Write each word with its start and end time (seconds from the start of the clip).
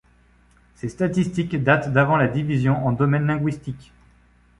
Ces 0.73 0.89
statistiques 0.89 1.61
datent 1.63 1.93
d'avant 1.93 2.17
la 2.17 2.27
division 2.27 2.87
en 2.87 2.91
domaines 2.91 3.27
linguistiques. 3.27 3.91